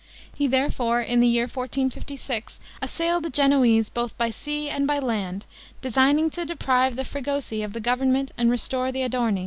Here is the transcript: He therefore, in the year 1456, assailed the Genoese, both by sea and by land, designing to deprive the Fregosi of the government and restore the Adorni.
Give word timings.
He 0.33 0.47
therefore, 0.47 0.99
in 1.01 1.19
the 1.19 1.27
year 1.27 1.43
1456, 1.43 2.59
assailed 2.81 3.21
the 3.23 3.29
Genoese, 3.29 3.87
both 3.91 4.17
by 4.17 4.31
sea 4.31 4.67
and 4.67 4.87
by 4.87 4.97
land, 4.97 5.45
designing 5.79 6.31
to 6.31 6.43
deprive 6.43 6.95
the 6.95 7.05
Fregosi 7.05 7.61
of 7.61 7.73
the 7.73 7.79
government 7.79 8.31
and 8.35 8.49
restore 8.49 8.91
the 8.91 9.01
Adorni. 9.03 9.39